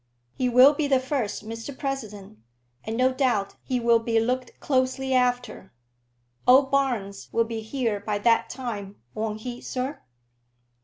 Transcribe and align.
"He 0.33 0.49
will 0.49 0.73
be 0.73 0.87
the 0.87 0.99
first, 0.99 1.45
Mr 1.47 1.77
President; 1.77 2.39
and 2.83 2.97
no 2.97 3.13
doubt 3.13 3.53
he 3.61 3.79
will 3.79 3.99
be 3.99 4.19
looked 4.19 4.59
closely 4.59 5.13
after. 5.13 5.71
Old 6.47 6.71
Barnes 6.71 7.29
will 7.31 7.45
be 7.45 7.59
here 7.59 7.99
by 7.99 8.17
that 8.17 8.49
time, 8.49 8.95
won't 9.13 9.41
he, 9.41 9.61
sir?" 9.61 10.01